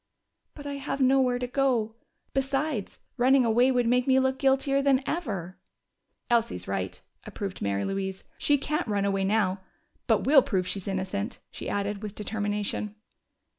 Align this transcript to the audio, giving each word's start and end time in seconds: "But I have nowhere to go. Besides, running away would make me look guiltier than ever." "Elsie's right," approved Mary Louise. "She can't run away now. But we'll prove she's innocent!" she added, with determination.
"But 0.55 0.65
I 0.65 0.77
have 0.77 0.99
nowhere 0.99 1.37
to 1.37 1.45
go. 1.45 1.93
Besides, 2.33 2.97
running 3.17 3.45
away 3.45 3.69
would 3.71 3.85
make 3.85 4.07
me 4.07 4.19
look 4.19 4.39
guiltier 4.39 4.81
than 4.81 5.03
ever." 5.05 5.59
"Elsie's 6.27 6.67
right," 6.67 6.99
approved 7.25 7.61
Mary 7.61 7.85
Louise. 7.85 8.23
"She 8.39 8.57
can't 8.57 8.87
run 8.87 9.05
away 9.05 9.23
now. 9.23 9.61
But 10.07 10.23
we'll 10.25 10.41
prove 10.41 10.65
she's 10.67 10.87
innocent!" 10.87 11.37
she 11.51 11.69
added, 11.69 12.01
with 12.01 12.15
determination. 12.15 12.95